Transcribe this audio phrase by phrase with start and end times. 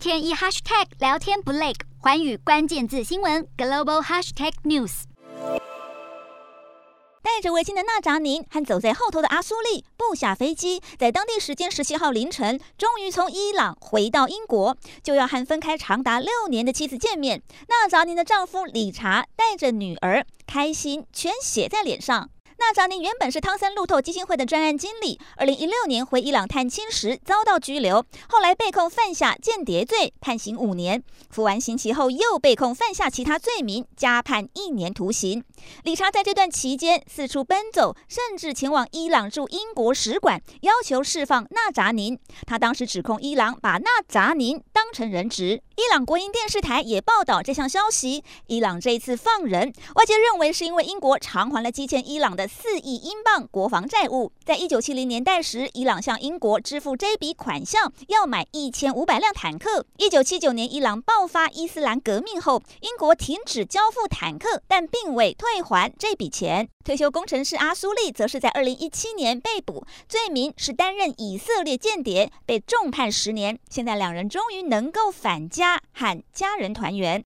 [0.00, 5.02] 天一 hashtag 聊天不累，寰宇关键字新闻 global hashtag news。
[7.22, 17.42] 带着围巾的纳扎宁和走在后头的阿苏丽不下飞机，在当地时间十七号凌晨，终于从伊朗回到英国，就要和分开长达六年的妻子见面。
[17.68, 22.30] 纳扎宁的丈夫理查带着女儿，开心全写在脸上。
[22.60, 31.02] 纳扎宁原本是汤森路透基金会的专案经理，二零一六年回伊朗探亲时遭到拘留，后来被控犯下间谍罪，判刑五年。
[31.30, 35.42] 服完刑期后又被控犯下其他罪名，加判一年徒刑。
[35.84, 42.18] 理查在这段期间四处奔走，甚至前往伊朗驻英国使馆，要求释放纳扎宁。
[42.46, 45.60] 他当时指控伊朗把纳扎宁当成人质。
[45.76, 48.24] 伊朗国营电视台也报道这项消息。
[48.46, 54.32] 伊朗这一次放人，外界认为是因为英国偿还了积欠伊朗的四亿英镑国防债务。
[54.42, 59.84] 在一九七零年代时，伊朗向英国支付这笔款项，要买一千五百辆坦克。
[59.98, 66.70] 一九七九年伊朗爆发伊斯兰革命后，英国停止交付坦克，但并未退还这笔钱。
[66.82, 73.58] 退休工程师阿苏利则是在二零一七年被捕，罪名是担任以色列间谍，被重判十年。
[73.68, 75.80] 现在两人终于能够返家。
[75.92, 77.18] 和家人团圆。